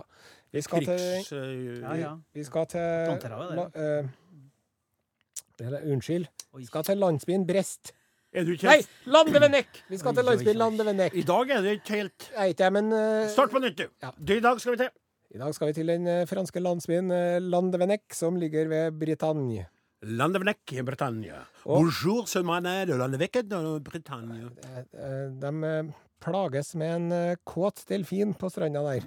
[0.51, 1.31] Vi skal til Krigs...
[1.31, 2.15] eh, Ja, ja.
[2.33, 4.05] Vi skal til la, eh,
[5.91, 6.27] Unnskyld.
[6.53, 6.59] Oi.
[6.61, 7.91] Vi skal til landsbyen Brest.
[8.33, 9.83] Er du ikke Nei, Landevenek!
[9.89, 10.55] Vi skal til landsbyen.
[10.55, 11.15] Landevenek.
[11.17, 13.25] I dag er det ikke helt Nei, ikke, men uh...
[13.33, 13.87] Start på nytt, du.
[14.03, 14.11] Ja.
[14.19, 14.89] Du, I dag skal vi til
[15.29, 17.37] i dag skal vi til den eh, franske landsbyen eh,
[18.17, 19.67] som ligger ved Britannia.
[20.01, 21.41] Landevnek i Britannia.
[21.65, 22.41] Og- Bonjour, ce
[22.87, 24.49] de Landevnek de Britannia.
[24.49, 25.91] De, eh, De eh,
[26.23, 29.05] plages med en kåt delfin på stranda der.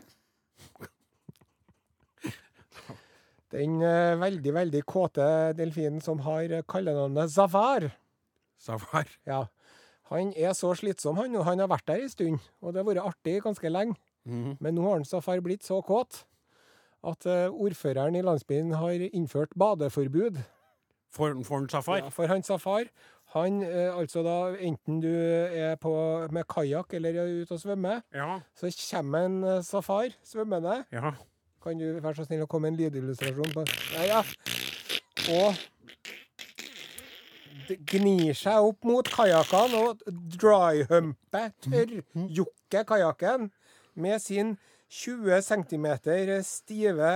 [3.52, 3.82] Den
[4.16, 5.24] veldig, veldig kåte
[5.58, 7.90] delfinen som har kallenavnet Zafar.
[8.58, 9.04] Zafar?
[9.28, 9.42] Ja.
[10.08, 12.38] Han er så slitsom, han, og han har vært der en stund.
[12.62, 13.98] Og det har vært artig ganske lenge.
[14.24, 14.56] Mhm.
[14.60, 16.24] Men nå har han Safar blitt så kåt
[17.04, 20.38] at eh, ordføreren i landsbyen har innført badeforbud.
[21.12, 21.96] For, for en safar?
[21.98, 22.84] Ja, for han Safar,
[23.34, 25.90] han eh, altså da enten du er på
[26.32, 28.38] med kajakk eller er ute og svømmer, Ja.
[28.56, 30.84] så kommer en eh, Safar svømmende.
[30.92, 31.12] ja.
[31.62, 33.62] Kan du være så snill å komme med en lydillustrasjon på
[33.94, 34.22] Ja, ja.
[35.30, 35.54] Og
[37.92, 40.00] gnir seg opp mot kajakkene og
[40.34, 43.50] dryhumper, tørrjokker kajakken
[43.94, 44.56] med sin
[44.92, 45.86] 20 cm
[46.44, 47.12] stive,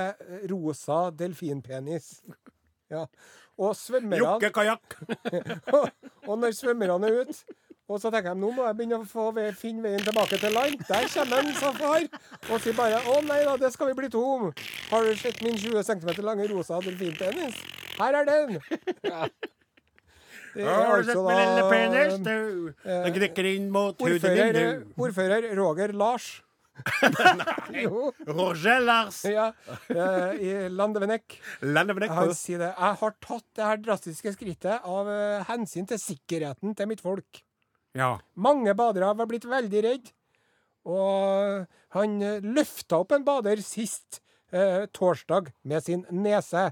[0.50, 2.22] rosa delfinpenis.
[2.90, 3.06] Ja.
[3.58, 4.96] Og svømmerne Jokkekajakk!
[5.24, 5.92] kajakk.
[6.28, 9.28] og når svømmerne er ute og så tenker jeg nå må jeg begynne å få
[9.36, 10.80] ve finne veien tilbake til land.
[10.88, 12.06] Der kommer en safar
[12.50, 14.48] og sier bare 'Å nei da, det skal vi bli to om'.
[14.90, 17.54] Har du sett min 20 cm lange rosa delfinpenis?
[17.98, 18.58] Her er den!
[19.04, 19.28] Ja.
[20.56, 22.74] Det er Har du sett altså min lille penis, du?
[22.90, 25.02] eh, Den gnikker inn mot huden din, du.
[25.04, 26.42] ordfører Roger Lars.
[27.84, 29.22] Jo, Roger Lars.
[29.24, 29.52] ja,
[29.88, 31.38] eh, i Landevenek.
[31.60, 32.12] Landevenek.
[32.16, 32.72] Han sier det.
[32.74, 37.42] Jeg har tatt det her drastiske skrittet av eh, hensyn til sikkerheten til mitt folk.
[37.96, 38.16] Ja.
[38.34, 40.12] Mange badere har blitt veldig redd.
[40.86, 44.20] Og han eh, løfta opp en bader sist
[44.52, 46.70] eh, torsdag med sin nese.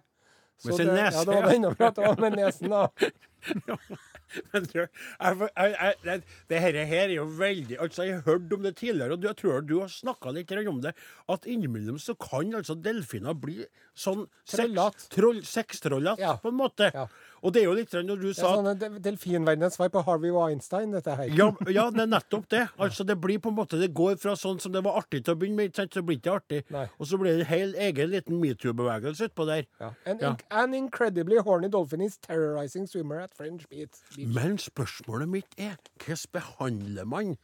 [0.64, 2.88] Med sin det, nese, Ja, det var det var med nesen, da.
[4.52, 8.52] Men du, jeg, jeg, jeg, det, her, her er jo veldig Altså, Jeg har hørt
[8.56, 10.94] om det tidligere, og jeg tror du har snakka litt om det.
[11.28, 14.98] At innimellom så kan altså delfiner bli sånn Trollete.
[14.98, 16.36] sex- troll- sextrollete, Ja.
[16.42, 16.90] på en måte.
[16.94, 17.06] Ja.
[17.44, 20.00] Og det er jo litt når du sa Det er sånn del- delfinverdenens svar på
[20.06, 21.28] Harvey Weinstein, dette her.
[21.28, 22.62] ja, ja, det er nettopp det.
[22.80, 25.34] Altså, Det blir på en måte, det går fra sånn som det var artig til
[25.34, 26.62] å begynne med, så blir det ikke artig.
[26.72, 26.86] Nei.
[26.98, 29.66] Og så blir det en hel egen liten metoo-bevegelse utpå der.
[29.78, 29.90] Ja.
[30.06, 30.36] An, Ja.
[30.50, 34.00] an incredibly horny dolphin is terrorizing swimmer at French beach.
[34.16, 34.32] beach.
[34.34, 37.36] Men spørsmålet mitt er hvordan behandler man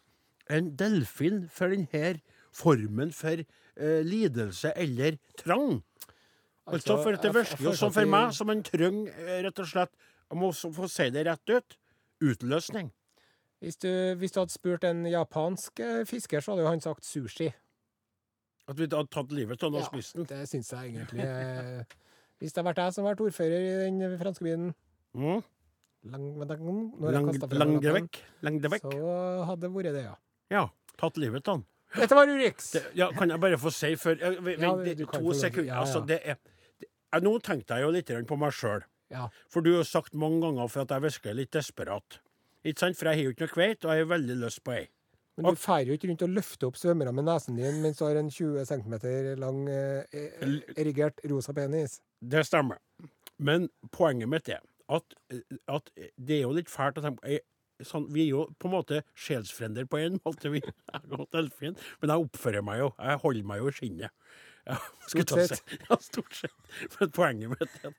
[0.48, 3.44] en delfin for denne formen for
[3.76, 5.82] eh, lidelse eller trang?
[6.66, 9.90] Altså, Altså, for det virker som for meg som en trenger eh, rett og slett
[10.30, 11.76] Jeg må også få si det rett ut.
[12.22, 12.92] Utløsning.
[13.60, 17.04] Hvis du, hvis du hadde spurt en japansk eh, fisker, så hadde jo han sagt
[17.04, 17.48] sushi.
[18.68, 20.28] At vi hadde tatt livet av noen og spist den.
[20.30, 21.24] det syns jeg egentlig.
[21.26, 21.82] eh,
[22.38, 24.70] Hvis det hadde vært jeg som hadde vært ordfører i den franske byen
[25.10, 25.40] Mm.
[26.06, 28.20] Lang, lang, Lang, Langdevekk.
[28.46, 28.84] Langdevekk.
[28.86, 30.14] så hadde det vært det, ja.
[30.54, 30.62] Ja.
[30.96, 31.64] Tatt livet av den.
[31.96, 32.70] Dette var Urix!
[32.76, 35.74] Det, ja, kan jeg bare få si før vent, To sekunder.
[35.80, 38.84] Altså, det er det, jeg, Nå tenkte jeg jo litt på meg sjøl.
[39.10, 39.26] Ja.
[39.50, 42.20] For du har sagt mange ganger for at jeg virker litt desperat.
[42.62, 42.98] Ikke sant?
[42.98, 44.86] For jeg har jo ikke noe kveite, og jeg har veldig lyst på ei.
[45.40, 48.04] Men du drar jo ikke rundt og løfter opp svømmere med nesen din mens du
[48.04, 48.96] har en 20 cm
[49.40, 52.00] lang eh, eh, erigert rosa penis.
[52.20, 52.80] Det stemmer.
[53.40, 55.16] Men poenget mitt er at,
[55.70, 57.38] at det er jo litt fælt å tenke på
[57.86, 60.62] Sånn, vi er jo på en måte sjelsfrender på en måte, vi.
[60.92, 62.92] Men jeg oppfører meg jo.
[62.98, 64.16] Jeg holder meg jo i skinnet.
[64.68, 64.76] Ja,
[65.08, 65.62] Stort sett.
[65.88, 66.52] Ja, stort sett.
[67.00, 67.94] Men poenget mitt er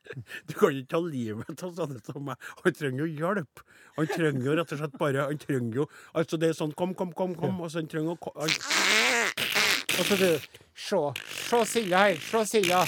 [0.48, 2.38] du kan ikke ta livet av sånne som meg.
[2.62, 3.64] Han trenger jo hjelp.
[3.98, 6.94] Han trenger jo rett og slett bare Han trenger jo Altså, det er sånn kom,
[6.96, 7.60] kom, kom, kom.
[7.66, 8.54] Og så han trenger å han,
[9.92, 10.30] så du
[10.78, 11.02] Se,
[11.50, 12.22] se silda her.
[12.30, 12.86] Se silda.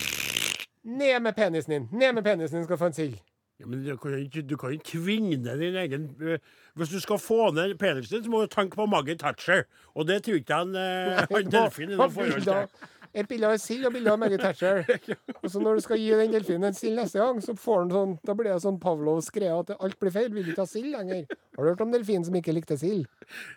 [0.84, 1.89] Ned med penisen din.
[1.91, 3.19] Ned med penisen din skal få en sild.
[3.61, 6.39] Ja, men du kan jo ikke, du kan jo tvinge ned din egen øh,
[6.75, 9.63] Hvis du skal få ned Pedersen, så må du tenke på Maggie Thatcher.
[9.93, 10.75] Og det tror ikke han
[11.37, 12.89] en delfin i noe forhold til.
[13.13, 14.79] Et bilde av en sild og bilde av Maggie Thatcher.
[15.43, 17.91] Og så når du skal gi den delfinen en sild neste gang, så får den
[17.93, 20.31] sånn, da blir det sånn Pavlovs greie at alt blir feil.
[20.33, 21.27] Vil ikke ha sild lenger.
[21.53, 23.05] Har du hørt om delfinen som ikke likte sild?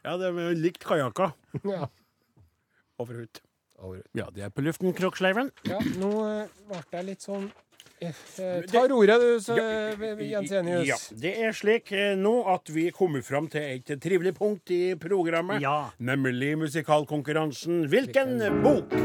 [0.04, 1.32] Ja, det er likt kajakker.
[1.72, 1.88] Ja.
[3.00, 3.40] Over ut.
[4.16, 5.50] Ja, det er på luften, Kroksleiven.
[5.68, 7.48] ja nå eh, ble jeg litt sånn
[8.00, 9.56] eh, eh, Ta roret, du, så,
[10.20, 10.87] Jens Enius.
[10.88, 14.94] Ja, det er slik eh, nå at vi kommer fram til et trivelig punkt i
[15.00, 15.62] programmet.
[15.64, 15.90] Ja.
[15.98, 18.96] Nemlig musikalkonkurransen Hvilken bok?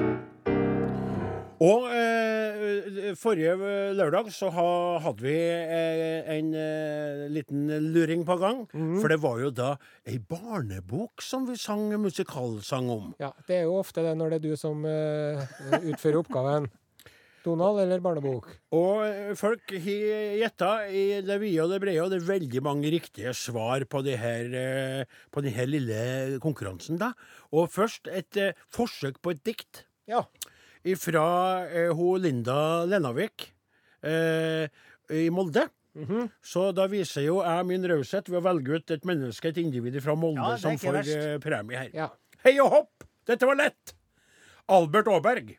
[1.61, 3.53] Og eh, forrige
[3.93, 4.69] lørdag så ha,
[5.03, 8.63] hadde vi eh, en eh, liten luring på gang.
[8.73, 8.95] Mm.
[8.97, 9.75] For det var jo da
[10.09, 13.11] ei barnebok som vi sang musikalsang om.
[13.21, 15.45] Ja, Det er jo ofte det når det er du som eh,
[15.83, 16.71] utfører oppgaven.
[17.43, 18.47] Donald eller barnebok?
[18.77, 22.61] Og eh, folk har gjetta i det vide og det brede, og det er veldig
[22.65, 26.99] mange riktige svar på, det her, eh, på denne lille konkurransen.
[27.01, 27.11] da.
[27.53, 30.23] Og først et eh, forsøk på et dikt Ja.
[30.97, 33.51] fra hun Linda Lenavik
[34.03, 34.67] eh,
[35.11, 35.67] i Molde.
[35.93, 36.29] Mhm.
[36.41, 39.97] Så da viser jo jeg min raushet ved å velge ut et menneske, et individ
[40.01, 41.41] fra Molde, Ja, som får verst.
[41.43, 41.89] premie her.
[41.93, 42.09] ja.
[42.45, 43.03] Hei og hopp!
[43.27, 43.91] Dette var lett!
[44.71, 45.57] Albert Aaberg.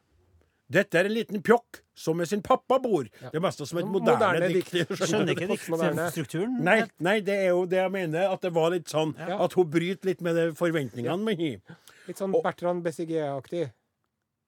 [0.72, 3.04] Dette er en liten pjokk som med sin pappa bor.
[3.20, 4.72] Det er mest som et moderne, Moderne dikt.
[5.02, 6.56] Skjønner ikke diktstrukturen.
[6.64, 8.30] Nei, nei, det er jo det jeg mener.
[8.32, 11.78] At det var litt sånn At hun bryter litt med de forventningene har.
[12.08, 13.68] Litt sånn Bertrand Bessigier-aktig.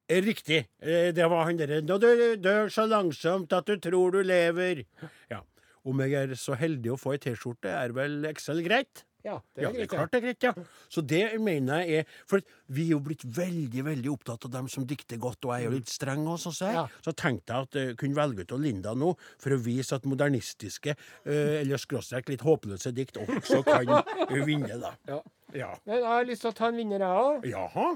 [0.08, 0.66] Eh, Riktig.
[0.82, 4.84] Eh, Det var han derre Når du dør så langsomt at du tror du lever.
[5.30, 5.40] Ja.
[5.84, 9.04] Om jeg er så heldig å få ei T-skjorte, er vel Excel greit?
[9.24, 10.52] Ja, det Ja, er det er klart det er greit, ja.
[10.92, 12.44] Så det mener jeg er For
[12.76, 15.70] vi er jo blitt veldig veldig opptatt av dem som dikter godt, og jeg er
[15.70, 16.74] jo litt streng også, så, jeg.
[16.76, 16.84] Ja.
[17.04, 20.04] så tenkte jeg at jeg kunne velge ut av Linda nå, for å vise at
[20.08, 23.88] modernistiske, eh, eller skråstrek litt håpløse dikt også kan
[24.28, 24.92] eh, vinne, da.
[25.08, 25.22] Ja.
[25.54, 25.70] Ja.
[25.87, 27.48] Men jeg har lyst til å ta en vinner, jeg òg.
[27.48, 27.88] Jaha?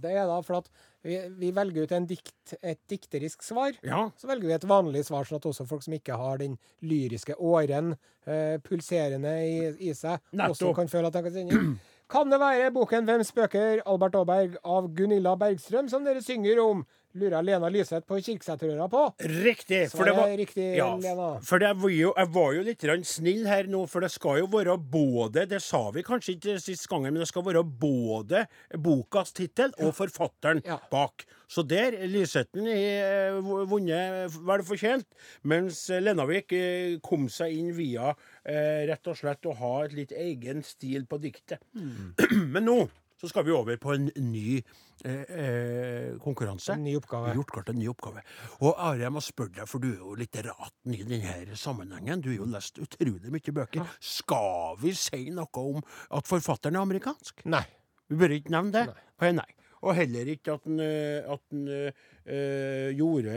[0.00, 0.70] Det er da for at
[1.02, 3.76] vi, vi velger ut en dikt, et dikterisk svar.
[3.86, 4.06] Ja.
[4.20, 7.36] Så velger vi et vanlig svar, sånn at også folk som ikke har den lyriske
[7.36, 7.94] åren
[8.26, 9.56] eh, pulserende i,
[9.90, 10.56] i seg, Netto.
[10.56, 11.72] også kan føle at de kan sende inn.
[12.10, 16.82] Kan det være boken 'Hvem spøker?' Albert Aaberg av Gunilla Bergstrøm, som dere synger om?
[17.18, 19.00] Lurer Lena Lyseth på Kirksæterøra på?
[19.42, 19.80] Riktig.
[19.90, 21.30] For det var, riktig, ja, Lena.
[21.42, 24.46] for det var jo, jeg var jo litt snill her nå, for det skal jo
[24.52, 28.44] være både Det sa vi kanskje ikke sist gangen, men det skal være både
[28.78, 30.78] bokas tittel og forfatteren Ja.
[30.90, 31.24] bak.
[31.50, 35.06] Så der Lysethen har vunnet vel fortjent,
[35.42, 38.12] mens Lenavik eh, kom seg inn via
[38.46, 41.58] eh, rett og slett å ha et litt egen stil på diktet.
[41.74, 42.14] Mm.
[42.54, 42.78] Men nå
[43.20, 44.56] så skal vi over på en ny
[45.04, 46.72] eh, eh, konkurranse.
[46.72, 47.34] En ny oppgave.
[47.36, 48.22] Gjort klart en ny oppgave.
[48.64, 52.24] Og Are, jeg må spørre deg, for du er jo litteraten i denne sammenhengen.
[52.24, 53.94] Du har jo lest utrolig mye bøker.
[54.00, 55.84] Skal vi si noe om
[56.16, 57.44] at forfatteren er amerikansk?
[57.52, 57.66] Nei.
[58.10, 58.86] Vi bør ikke nevne det?
[59.20, 59.34] Nei.
[59.42, 59.50] Nei.
[59.80, 63.36] Og heller ikke at han, eh, at han eh, gjorde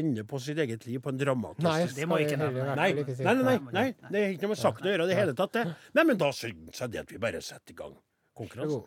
[0.00, 2.74] ende på sitt eget liv på en dramatisk Nei, Det må ikke nevne.
[2.74, 5.34] nei, nei, nei, nei, det er ikke noe med saken å gjøre i det hele
[5.38, 5.66] tatt, det.
[5.94, 7.94] Nei, men da syns jeg det at vi bare setter i gang
[8.40, 8.82] konkurransen.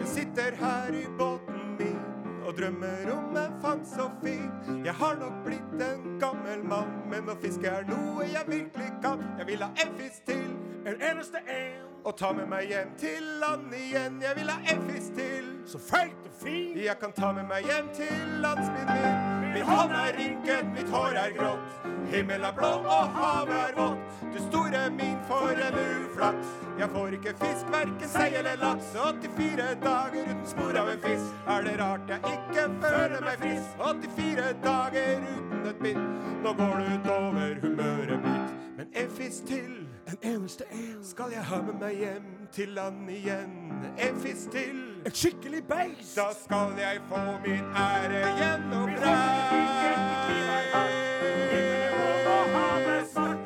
[0.00, 1.98] Jeg sitter her i båten min
[2.46, 4.50] og drømmer om en fangst så fin.
[4.84, 9.22] Jeg har nok blitt en gammel mann, men å fiske er noe jeg virkelig kan.
[9.38, 10.46] Jeg vil ha en fisk til,
[10.88, 14.22] en eneste en, og ta med meg hjem til land igjen.
[14.24, 16.78] Jeg vil ha en fisk til, Så feit og fin.
[16.78, 19.37] jeg kan ta med meg hjem til landsbyen min.
[19.58, 21.86] Min hånd er rynket, mitt hår er grått.
[22.12, 24.20] Himmelen er blå og havet er vått.
[24.30, 26.52] Du store min, for en uflaks.
[26.78, 28.92] Jeg får ikke fisk, verken sei eller laks.
[28.94, 31.42] 84 dager uten spor av en fisk.
[31.56, 33.82] Er det rart jeg ikke føler meg frisk?
[33.82, 36.04] 84 dager uten et bitt.
[36.44, 38.58] Nå går det utover humøret mitt.
[38.78, 39.74] Men en fisk til.
[40.06, 41.02] En eneste en.
[41.02, 43.57] Skal jeg ha med meg hjem til land igjen?
[43.98, 44.84] En fisk til.
[45.06, 46.16] Et skikkelig beist.
[46.16, 49.58] Da skal jeg få min ære gjennom deg.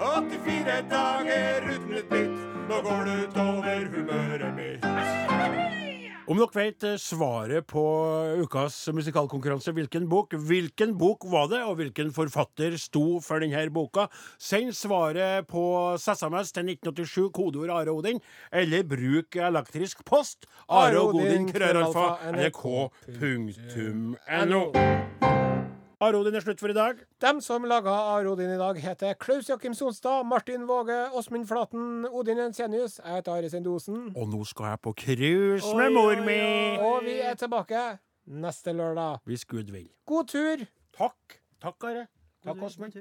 [0.02, 2.38] 84 dager uten et bitt.
[2.68, 4.81] Nå går det utover humøret mitt.
[6.30, 7.82] Om dere vet eh, svaret på
[8.44, 14.06] ukas musikalkonkurranse, hvilken bok, hvilken bok var det, og hvilken forfatter sto for denne boka,
[14.38, 15.64] send svaret på
[15.98, 18.22] SMS til 1987, kodeord Are Odin,
[18.54, 20.46] eller bruk elektrisk post.
[20.70, 23.72] Are Odin, krøralfa, nrk.no.
[26.02, 26.98] Are Odin er slutt for i dag.
[27.22, 32.40] Dem som laga Arodin i dag, heter Klaus Jakim Sonstad, Martin Våge, Åsmund Flaten, Odin
[32.42, 32.96] Ensenius.
[32.98, 34.08] Jeg heter Are Sendosen.
[34.18, 36.40] Og nå skal jeg på cruise med mor mi.
[36.82, 37.84] Og vi er tilbake
[38.26, 39.22] neste lørdag.
[39.30, 39.86] Hvis Gud vil.
[40.10, 40.66] God tur!
[40.98, 41.38] Takk.
[41.62, 42.08] Takk, Are.
[42.42, 42.98] Takk, Åsmund.